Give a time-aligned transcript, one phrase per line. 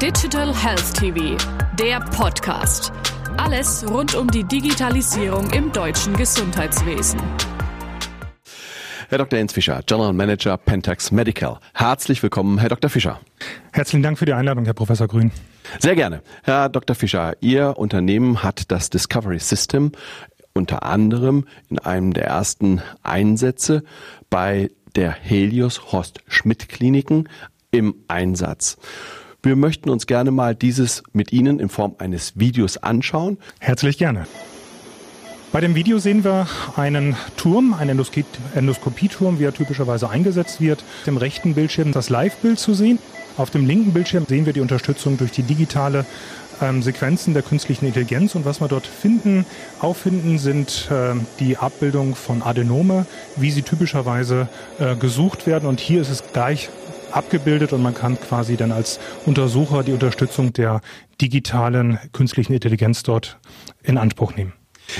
[0.00, 1.36] Digital Health TV,
[1.78, 2.90] der Podcast.
[3.36, 7.20] Alles rund um die Digitalisierung im deutschen Gesundheitswesen.
[9.10, 9.38] Herr Dr.
[9.38, 11.58] Jens Fischer, General Manager Pentax Medical.
[11.74, 12.88] Herzlich willkommen, Herr Dr.
[12.88, 13.20] Fischer.
[13.72, 15.32] Herzlichen Dank für die Einladung, Herr Professor Grün.
[15.80, 16.22] Sehr gerne.
[16.44, 16.96] Herr Dr.
[16.96, 19.92] Fischer, Ihr Unternehmen hat das Discovery System
[20.54, 23.84] unter anderem in einem der ersten Einsätze
[24.30, 27.28] bei der Helios Horst Schmidt Kliniken
[27.70, 28.78] im Einsatz.
[29.42, 33.38] Wir möchten uns gerne mal dieses mit Ihnen in Form eines Videos anschauen.
[33.58, 34.26] Herzlich gerne.
[35.50, 37.98] Bei dem Video sehen wir einen Turm, einen
[38.54, 40.84] Endoskopieturm, wie er typischerweise eingesetzt wird.
[41.06, 42.98] Im rechten Bildschirm das Live-Bild zu sehen.
[43.38, 46.04] Auf dem linken Bildschirm sehen wir die Unterstützung durch die digitale
[46.60, 49.46] ähm, Sequenzen der künstlichen Intelligenz und was wir dort finden,
[49.78, 54.48] auffinden, sind äh, die Abbildungen von Adenome, wie sie typischerweise
[54.78, 55.66] äh, gesucht werden.
[55.66, 56.68] Und hier ist es gleich
[57.12, 60.80] abgebildet und man kann quasi dann als Untersucher die Unterstützung der
[61.20, 63.38] digitalen künstlichen Intelligenz dort
[63.82, 64.52] in Anspruch nehmen.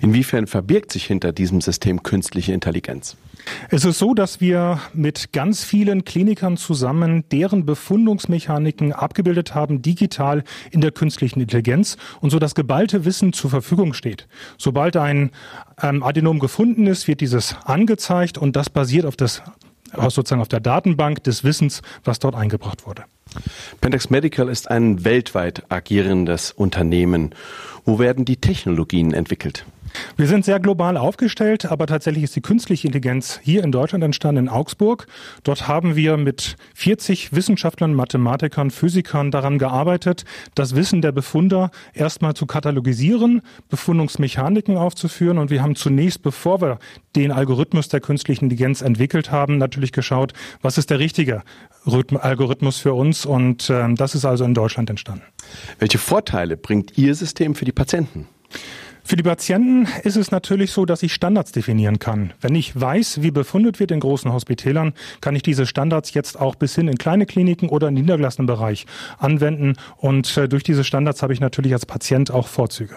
[0.00, 3.16] Inwiefern verbirgt sich hinter diesem System künstliche Intelligenz?
[3.68, 10.44] Es ist so, dass wir mit ganz vielen Klinikern zusammen deren Befundungsmechaniken abgebildet haben, digital
[10.70, 14.26] in der künstlichen Intelligenz und so das geballte Wissen zur Verfügung steht.
[14.56, 15.30] Sobald ein
[15.82, 19.42] ähm, Adenom gefunden ist, wird dieses angezeigt und das basiert auf das
[20.10, 23.04] sozusagen auf der Datenbank des Wissens, was dort eingebracht wurde.
[23.80, 27.34] Pentax Medical ist ein weltweit agierendes Unternehmen.
[27.84, 29.64] Wo werden die Technologien entwickelt?
[30.16, 34.44] Wir sind sehr global aufgestellt, aber tatsächlich ist die künstliche Intelligenz hier in Deutschland entstanden,
[34.44, 35.06] in Augsburg.
[35.42, 42.34] Dort haben wir mit 40 Wissenschaftlern, Mathematikern, Physikern daran gearbeitet, das Wissen der Befunder erstmal
[42.34, 45.38] zu katalogisieren, Befundungsmechaniken aufzuführen.
[45.38, 46.78] Und wir haben zunächst, bevor wir
[47.16, 51.42] den Algorithmus der künstlichen Intelligenz entwickelt haben, natürlich geschaut, was ist der richtige
[51.84, 53.26] Algorithmus für uns.
[53.26, 55.24] Und äh, das ist also in Deutschland entstanden.
[55.78, 58.28] Welche Vorteile bringt Ihr System für die Patienten?
[59.06, 62.32] Für die Patienten ist es natürlich so, dass ich Standards definieren kann.
[62.40, 66.54] Wenn ich weiß, wie befundet wird in großen Hospitälern, kann ich diese Standards jetzt auch
[66.54, 68.86] bis hin in kleine Kliniken oder im niedergelassenen Bereich
[69.18, 69.74] anwenden.
[69.98, 72.96] Und äh, durch diese Standards habe ich natürlich als Patient auch Vorzüge.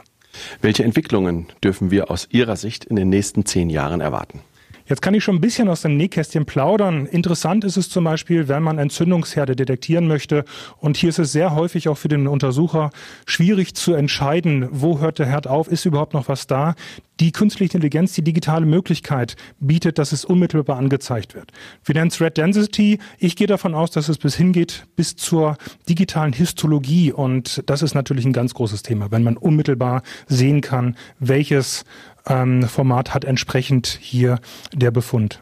[0.62, 4.40] Welche Entwicklungen dürfen wir aus Ihrer Sicht in den nächsten zehn Jahren erwarten?
[4.88, 7.06] Jetzt kann ich schon ein bisschen aus dem Nähkästchen plaudern.
[7.06, 10.46] Interessant ist es zum Beispiel, wenn man Entzündungsherde detektieren möchte.
[10.80, 12.92] Und hier ist es sehr häufig auch für den Untersucher
[13.26, 16.76] schwierig zu entscheiden, wo hört der Herd auf, ist überhaupt noch was da.
[17.19, 21.51] Die künstliche Intelligenz, die digitale Möglichkeit bietet, dass es unmittelbar angezeigt wird.
[21.83, 23.00] Wir nennen es Red Density.
[23.17, 25.57] Ich gehe davon aus, dass es bis hingeht bis zur
[25.89, 27.11] digitalen Histologie.
[27.11, 31.85] Und das ist natürlich ein ganz großes Thema, wenn man unmittelbar sehen kann, welches
[32.28, 34.39] ähm, Format hat entsprechend hier
[34.73, 35.41] der Befund.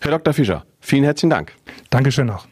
[0.00, 0.34] Herr Dr.
[0.34, 1.52] Fischer, vielen herzlichen Dank.
[1.90, 2.46] Dankeschön auch.